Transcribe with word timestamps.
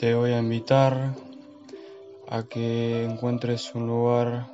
Te 0.00 0.14
voy 0.14 0.32
a 0.32 0.38
invitar 0.38 1.14
a 2.26 2.44
que 2.44 3.04
encuentres 3.04 3.74
un 3.74 3.86
lugar, 3.86 4.50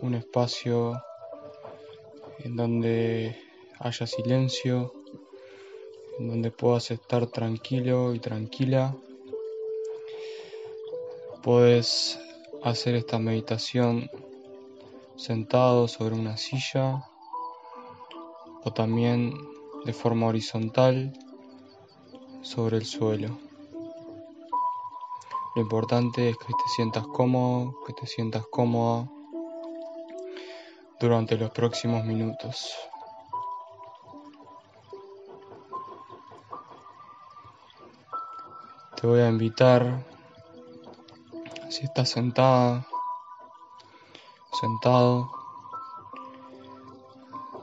un 0.00 0.14
espacio 0.14 1.02
en 2.38 2.56
donde 2.56 3.36
haya 3.78 4.06
silencio, 4.06 4.94
en 6.18 6.28
donde 6.28 6.50
puedas 6.50 6.90
estar 6.92 7.26
tranquilo 7.26 8.14
y 8.14 8.20
tranquila. 8.20 8.96
Puedes 11.42 12.18
hacer 12.62 12.94
esta 12.94 13.18
meditación 13.18 14.08
sentado 15.14 15.88
sobre 15.88 16.14
una 16.14 16.38
silla 16.38 17.04
o 18.64 18.72
también 18.72 19.34
de 19.84 19.92
forma 19.92 20.28
horizontal 20.28 21.12
sobre 22.40 22.78
el 22.78 22.86
suelo. 22.86 23.49
Lo 25.56 25.62
importante 25.62 26.30
es 26.30 26.36
que 26.36 26.46
te 26.46 26.68
sientas 26.74 27.04
cómodo, 27.08 27.74
que 27.84 27.92
te 27.92 28.06
sientas 28.06 28.44
cómoda 28.52 29.08
durante 31.00 31.36
los 31.36 31.50
próximos 31.50 32.04
minutos. 32.04 32.72
Te 39.00 39.06
voy 39.08 39.20
a 39.20 39.28
invitar, 39.28 40.06
si 41.68 41.84
estás 41.84 42.10
sentada, 42.10 42.86
sentado, 44.52 45.32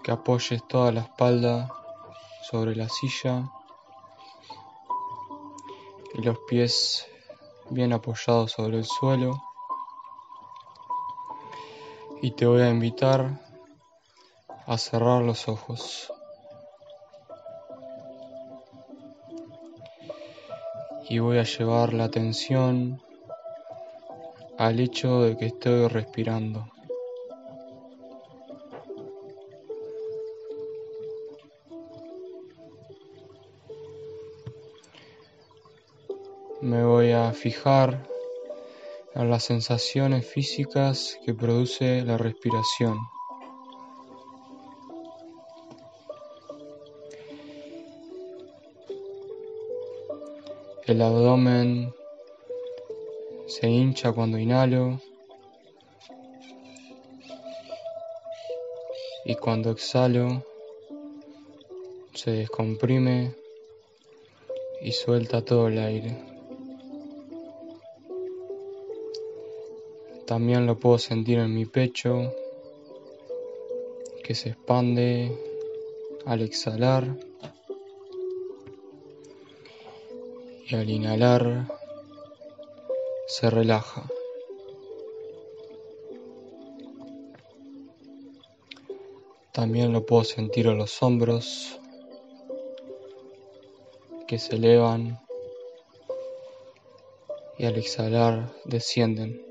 que 0.04 0.12
apoyes 0.12 0.68
toda 0.68 0.91
la 0.91 1.02
espalda 1.02 1.72
sobre 2.49 2.76
la 2.76 2.90
silla 2.90 3.49
y 6.16 6.22
los 6.22 6.38
pies 6.40 7.08
bien 7.70 7.94
apoyados 7.94 8.52
sobre 8.52 8.77
el 8.77 8.85
suelo. 8.85 9.41
Y 12.21 12.32
te 12.32 12.46
voy 12.46 12.62
a 12.62 12.70
invitar 12.70 13.40
a 14.65 14.77
cerrar 14.77 15.21
los 15.21 15.48
ojos. 15.48 16.12
Y 21.10 21.20
voy 21.20 21.38
a 21.38 21.43
llevar 21.43 21.93
la 21.93 22.05
atención 22.05 23.01
al 24.57 24.79
hecho 24.79 25.21
de 25.21 25.38
que 25.38 25.45
estoy 25.48 25.88
respirando. 25.88 26.76
Me 36.62 36.84
voy 36.84 37.12
a 37.12 37.32
fijar 37.34 38.08
en 39.13 39.30
las 39.30 39.44
sensaciones 39.44 40.26
físicas 40.26 41.20
que 41.26 41.34
produce 41.34 42.04
la 42.04 42.18
respiración. 42.18 42.98
El 50.85 51.02
abdomen 51.02 51.94
se 53.48 53.68
hincha 53.70 54.12
cuando 54.12 54.38
inhalo 54.38 55.00
y 59.26 59.35
cuando 59.35 59.72
exhalo 59.72 60.44
se 62.13 62.32
descomprime 62.32 63.35
y 64.81 64.91
suelta 64.91 65.44
todo 65.44 65.68
el 65.68 65.78
aire. 65.78 66.37
También 70.28 70.66
lo 70.66 70.78
puedo 70.78 70.97
sentir 70.97 71.39
en 71.39 71.56
mi 71.56 71.66
pecho 71.66 72.33
que 74.25 74.35
se 74.35 74.49
expande 74.49 75.31
al 76.25 76.41
exhalar 76.41 77.15
y 80.67 80.75
al 80.75 80.89
inhalar 80.89 81.66
se 83.27 83.49
relaja. 83.49 84.03
También 89.53 89.93
lo 89.93 90.05
puedo 90.05 90.25
sentir 90.25 90.67
en 90.67 90.77
los 90.77 91.01
hombros 91.01 91.79
que 94.27 94.39
se 94.39 94.57
elevan 94.57 95.21
y 97.57 97.66
al 97.66 97.77
exhalar 97.77 98.53
descienden. 98.66 99.47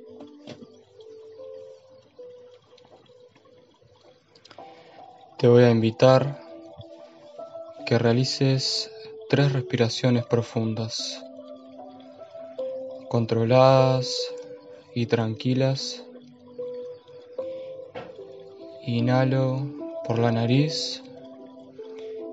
Te 5.38 5.48
voy 5.48 5.64
a 5.64 5.70
invitar 5.70 6.40
que 7.84 7.98
realices 7.98 8.90
tres 9.28 9.52
respiraciones 9.52 10.24
profundas, 10.24 11.22
controladas 13.10 14.16
y 14.94 15.04
tranquilas. 15.04 16.02
Inhalo 18.86 19.66
por 20.06 20.18
la 20.18 20.32
nariz 20.32 21.02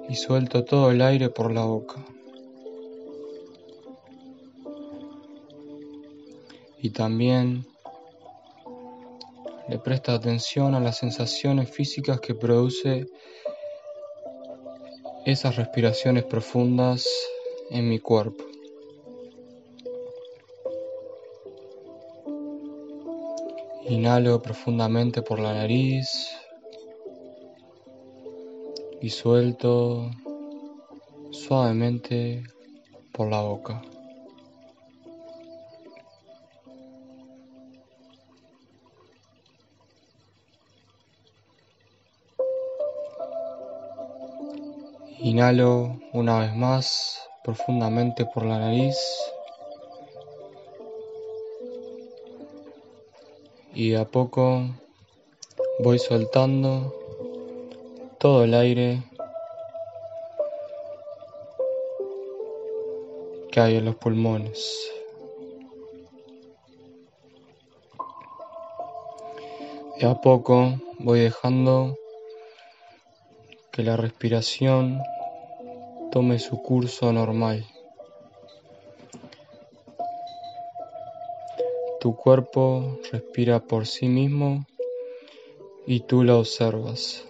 y 0.07 0.15
suelto 0.15 0.63
todo 0.63 0.89
el 0.89 1.01
aire 1.01 1.27
por 1.27 1.51
la 1.51 1.65
boca. 1.65 2.05
Y 6.81 6.91
también 6.91 7.65
presta 9.79 10.13
atención 10.13 10.75
a 10.75 10.79
las 10.79 10.97
sensaciones 10.97 11.69
físicas 11.69 12.19
que 12.19 12.35
produce 12.35 13.07
esas 15.25 15.55
respiraciones 15.55 16.25
profundas 16.25 17.07
en 17.69 17.87
mi 17.87 17.99
cuerpo. 17.99 18.43
Inhalo 23.87 24.41
profundamente 24.41 25.21
por 25.21 25.39
la 25.39 25.53
nariz 25.53 26.29
y 29.01 29.09
suelto 29.09 30.09
suavemente 31.31 32.43
por 33.11 33.29
la 33.29 33.41
boca. 33.41 33.81
Inhalo 45.19 45.99
una 46.11 46.39
vez 46.39 46.55
más 46.55 47.19
profundamente 47.43 48.25
por 48.25 48.45
la 48.45 48.59
nariz 48.59 48.97
y 53.73 53.95
a 53.95 54.05
poco 54.05 54.63
voy 55.79 55.99
soltando 55.99 56.93
todo 58.19 58.43
el 58.43 58.53
aire 58.53 59.03
que 63.51 63.59
hay 63.59 63.75
en 63.75 63.85
los 63.85 63.95
pulmones. 63.95 64.91
Y 69.99 70.05
a 70.05 70.15
poco 70.15 70.73
voy 70.99 71.19
dejando 71.19 71.95
que 73.73 73.81
la 73.81 73.97
respiración 73.97 75.01
tome 76.11 76.37
su 76.37 76.61
curso 76.61 77.11
normal. 77.11 77.65
Tu 81.99 82.15
cuerpo 82.15 82.99
respira 83.11 83.61
por 83.61 83.87
sí 83.87 84.07
mismo 84.07 84.67
y 85.87 86.01
tú 86.01 86.23
la 86.23 86.35
observas. 86.35 87.25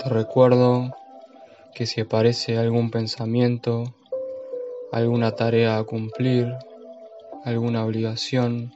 Te 0.00 0.08
recuerdo 0.08 0.90
que 1.72 1.86
si 1.86 2.00
aparece 2.00 2.58
algún 2.58 2.90
pensamiento, 2.90 3.94
alguna 4.90 5.36
tarea 5.36 5.78
a 5.78 5.84
cumplir, 5.84 6.52
alguna 7.46 7.84
obligación, 7.84 8.74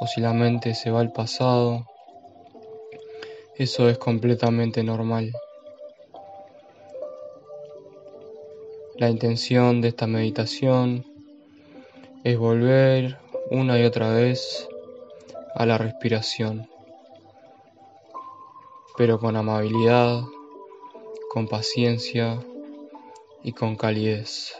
o 0.00 0.06
si 0.06 0.20
la 0.20 0.34
mente 0.34 0.74
se 0.74 0.90
va 0.90 1.00
al 1.00 1.12
pasado, 1.12 1.86
eso 3.56 3.88
es 3.88 3.96
completamente 3.96 4.84
normal. 4.84 5.32
La 8.96 9.08
intención 9.08 9.80
de 9.80 9.88
esta 9.88 10.06
meditación 10.06 11.06
es 12.22 12.36
volver 12.36 13.18
una 13.50 13.78
y 13.78 13.84
otra 13.84 14.10
vez 14.10 14.68
a 15.54 15.64
la 15.64 15.78
respiración. 15.78 16.68
pero 18.98 19.20
con 19.20 19.36
amabilidad, 19.36 20.22
con 21.32 21.46
paciencia 21.46 22.40
y 23.44 23.52
con 23.52 23.76
calidez. 23.76 24.56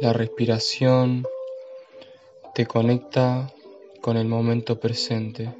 La 0.00 0.12
respiración 0.12 1.26
te 2.54 2.66
conecta 2.66 3.52
con 4.00 4.16
el 4.16 4.28
momento 4.28 4.78
presente, 4.78 5.52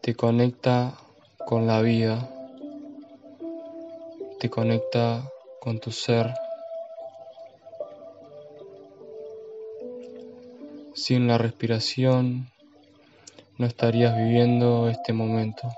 te 0.00 0.14
conecta 0.14 0.94
con 1.44 1.66
la 1.66 1.82
vida, 1.82 2.30
te 4.38 4.48
conecta 4.48 5.28
con 5.60 5.80
tu 5.80 5.90
ser. 5.90 6.32
Sin 10.94 11.26
la 11.26 11.36
respiración 11.36 12.48
no 13.58 13.66
estarías 13.66 14.16
viviendo 14.16 14.88
este 14.88 15.12
momento. 15.12 15.68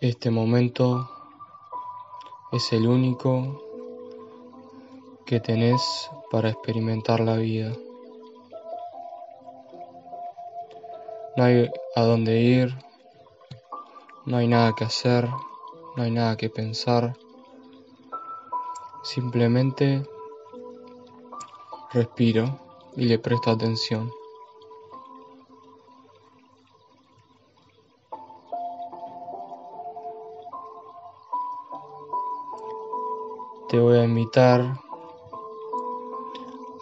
Este 0.00 0.30
momento 0.30 1.08
es 2.52 2.70
el 2.74 2.86
único 2.86 3.62
que 5.24 5.40
tenés 5.40 6.10
para 6.30 6.50
experimentar 6.50 7.20
la 7.20 7.36
vida. 7.36 7.72
No 11.34 11.44
hay 11.44 11.70
a 11.94 12.02
dónde 12.02 12.38
ir, 12.42 12.76
no 14.26 14.36
hay 14.36 14.48
nada 14.48 14.74
que 14.76 14.84
hacer, 14.84 15.30
no 15.96 16.02
hay 16.02 16.10
nada 16.10 16.36
que 16.36 16.50
pensar. 16.50 17.16
Simplemente 19.02 20.06
respiro 21.94 22.60
y 22.96 23.06
le 23.06 23.18
presto 23.18 23.50
atención. 23.50 24.10
Te 33.68 33.80
voy 33.80 33.98
a 33.98 34.04
invitar 34.04 34.60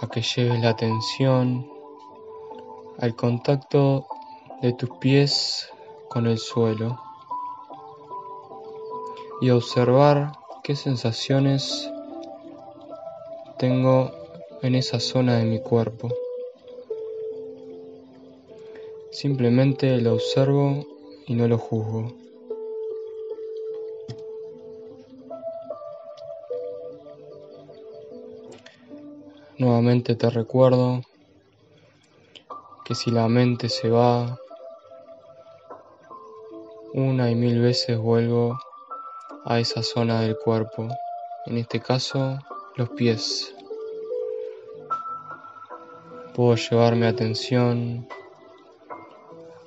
a 0.00 0.06
que 0.08 0.20
lleves 0.20 0.60
la 0.60 0.69
atención 0.69 1.66
al 2.98 3.16
contacto 3.16 4.06
de 4.60 4.75
tus 4.75 4.90
pies 4.98 5.70
con 6.10 6.26
el 6.26 6.36
suelo 6.36 7.00
y 9.40 9.48
observar 9.48 10.32
qué 10.62 10.76
sensaciones 10.76 11.90
tengo 13.58 14.12
en 14.60 14.75
esa 14.75 15.00
zona 15.00 15.38
de 15.38 15.46
mi 15.46 15.60
cuerpo. 15.62 16.10
Simplemente 19.10 19.96
lo 20.02 20.12
observo 20.12 20.84
y 21.26 21.34
no 21.34 21.48
lo 21.48 21.56
juzgo. 21.56 22.23
Nuevamente 29.56 30.16
te 30.16 30.28
recuerdo 30.30 31.02
que 32.84 32.96
si 32.96 33.12
la 33.12 33.28
mente 33.28 33.68
se 33.68 33.88
va, 33.88 34.36
una 36.92 37.30
y 37.30 37.36
mil 37.36 37.60
veces 37.60 37.96
vuelvo 37.96 38.58
a 39.44 39.60
esa 39.60 39.84
zona 39.84 40.22
del 40.22 40.36
cuerpo, 40.36 40.88
en 41.46 41.58
este 41.58 41.78
caso 41.78 42.36
los 42.74 42.90
pies. 42.90 43.54
Puedo 46.34 46.56
llevar 46.56 46.96
mi 46.96 47.06
atención 47.06 48.08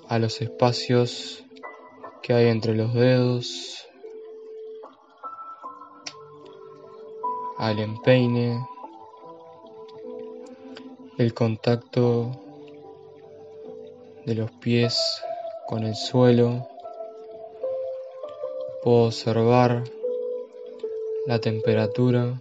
a 0.10 0.19
los 0.19 0.42
espacios 0.42 1.45
que 2.22 2.33
hay 2.33 2.48
entre 2.48 2.75
los 2.75 2.94
dedos, 2.94 3.88
al 7.57 7.80
empeine, 7.80 8.68
el 11.18 11.34
contacto 11.34 12.31
de 14.25 14.36
los 14.36 14.52
pies 14.52 15.24
con 15.66 15.84
el 15.84 15.96
suelo. 15.96 16.68
Puedo 18.84 19.08
observar 19.08 19.84
la 21.25 21.40
temperatura 21.40 22.40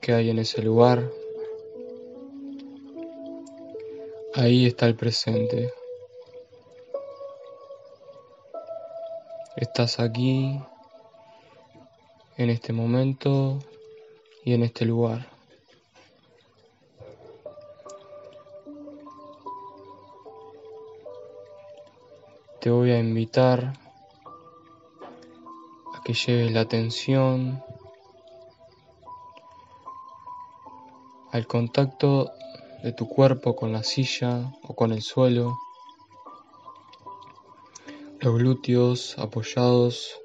que 0.00 0.14
hay 0.14 0.30
en 0.30 0.38
ese 0.38 0.62
lugar. 0.62 1.10
Ahí 4.34 4.66
está 4.66 4.86
el 4.86 4.96
presente. 4.96 5.70
Estás 9.56 10.00
aquí, 10.00 10.58
en 12.38 12.48
este 12.48 12.72
momento 12.72 13.58
y 14.44 14.54
en 14.54 14.62
este 14.62 14.86
lugar. 14.86 15.37
Te 22.68 22.72
voy 22.72 22.90
a 22.90 22.98
invitar 22.98 23.72
a 25.94 26.02
que 26.04 26.12
lleves 26.12 26.52
la 26.52 26.60
atención 26.60 27.64
al 31.32 31.46
contacto 31.46 32.30
de 32.82 32.92
tu 32.92 33.08
cuerpo 33.08 33.56
con 33.56 33.72
la 33.72 33.82
silla 33.82 34.52
o 34.64 34.76
con 34.76 34.92
el 34.92 35.00
suelo, 35.00 35.56
los 38.20 38.34
glúteos 38.34 39.18
apoyados 39.18 40.20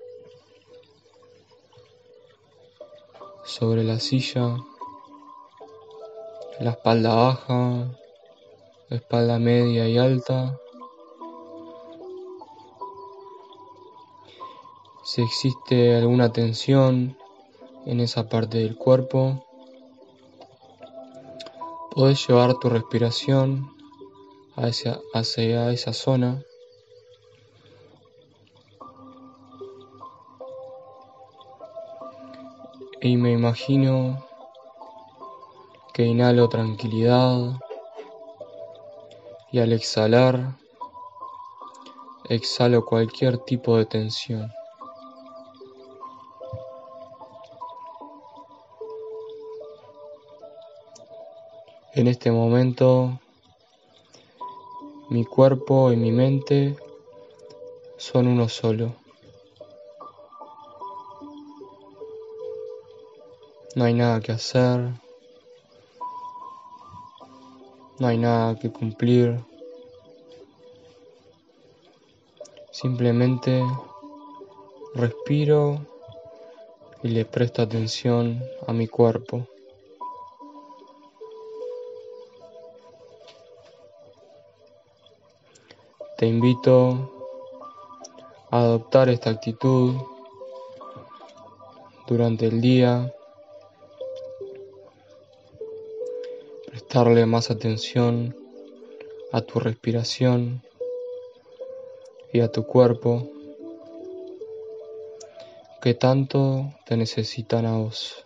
sobre 3.46 3.86
la 3.86 4.02
silla, 4.02 4.58
la 6.60 6.72
espalda 6.72 7.16
baja, 7.16 7.98
la 8.90 8.98
espalda 8.98 9.40
media 9.40 9.88
y 9.88 9.98
alta, 9.98 10.60
si 15.14 15.22
existe 15.22 15.96
alguna 15.96 16.34
tensión 16.34 17.16
en 17.86 18.00
esa 18.00 18.30
parte 18.30 18.58
del 18.58 18.76
cuerpo, 18.76 19.46
puedes 21.92 22.28
llevar 22.28 22.58
tu 22.58 22.68
respiración 22.68 23.70
hacia, 24.56 25.00
hacia 25.14 25.70
esa 25.70 25.94
zona. 25.94 26.42
Y 33.00 33.16
me 33.18 33.34
imagino 33.34 34.26
que 35.94 36.06
inhalo 36.06 36.50
tranquilidad 36.50 37.60
y 39.52 39.60
al 39.60 39.74
exhalar 39.74 40.58
exhalo 42.30 42.84
cualquier 42.84 43.38
tipo 43.38 43.78
de 43.78 43.86
tensión. 43.86 44.52
En 51.96 52.08
este 52.08 52.32
momento 52.32 53.20
mi 55.12 55.26
cuerpo 55.26 55.92
y 55.92 55.96
mi 55.96 56.12
mente 56.12 56.76
son 57.98 58.26
uno 58.28 58.50
solo. 58.50 58.96
No 63.76 63.84
hay 63.84 63.94
nada 63.94 64.22
que 64.22 64.32
hacer, 64.32 64.90
no 68.00 68.08
hay 68.08 68.18
nada 68.18 68.58
que 68.58 68.72
cumplir. 68.72 69.40
Simplemente 72.72 73.64
respiro 74.96 75.86
y 77.04 77.10
le 77.10 77.24
presto 77.26 77.62
atención 77.62 78.44
a 78.66 78.74
mi 78.74 78.88
cuerpo. 78.88 79.48
Te 86.18 86.26
invito 86.26 87.12
a 88.52 88.60
adoptar 88.60 89.10
esta 89.10 89.30
actitud 89.30 89.96
durante 92.08 92.48
el 92.48 92.62
día, 92.62 93.14
prestarle 96.68 97.26
más 97.26 97.52
atención 97.52 98.36
a 99.32 99.42
tu 99.42 99.60
respiración 99.60 100.62
y 102.32 102.42
a 102.42 102.52
tu 102.52 102.66
cuerpo. 102.66 103.30
que 105.84 105.94
tanto 105.94 106.74
te 106.86 106.96
necesitan 106.96 107.66
a 107.66 107.76
vos. 107.76 108.24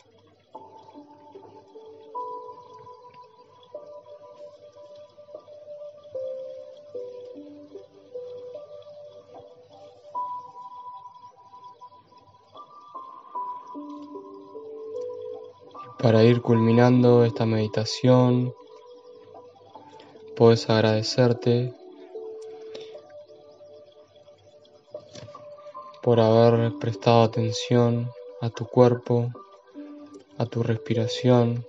Para 16.08 16.24
ir 16.24 16.42
culminando 16.42 17.26
esta 17.26 17.46
meditación, 17.46 18.54
puedes 20.38 20.70
agradecerte 20.70 21.74
por 26.02 26.22
haber 26.22 26.72
prestado 26.80 27.24
atención 27.24 28.10
a 28.40 28.50
tu 28.50 28.66
cuerpo, 28.68 29.34
a 30.38 30.46
tu 30.46 30.64
respiración, 30.64 31.66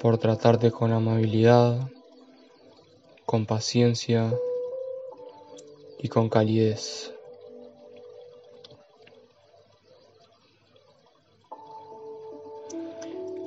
por 0.00 0.16
tratarte 0.16 0.70
con 0.70 0.92
amabilidad, 0.92 1.90
con 3.26 3.44
paciencia 3.44 4.32
y 5.98 6.08
con 6.08 6.30
calidez. 6.30 7.13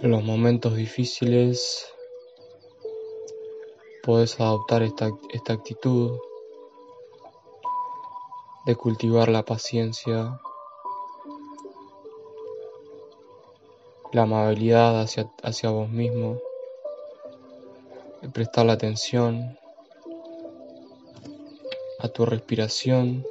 Los 0.02 0.24
momentos 0.24 0.76
difíciles 0.76 1.92
puedes 4.04 4.40
adoptar 4.40 4.84
esta, 4.84 5.10
esta 5.34 5.54
actitud 5.54 6.20
de 8.68 8.76
cultivar 8.76 9.30
la 9.30 9.44
paciencia, 9.44 10.40
la 14.12 14.22
amabilidad 14.22 15.02
hacia, 15.02 15.32
hacia 15.42 15.72
vos 15.72 15.90
mismo, 15.90 16.40
de 18.22 18.30
prestar 18.30 18.68
la 18.68 18.74
atención 18.74 19.58
a 22.00 22.08
tu 22.10 22.26
respiración 22.26 23.26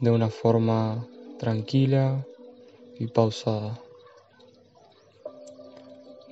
de 0.00 0.10
una 0.10 0.28
forma 0.28 1.08
tranquila 1.38 2.24
y 2.98 3.08
pausada. 3.08 3.80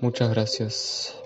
Muchas 0.01 0.31
gracias. 0.31 1.26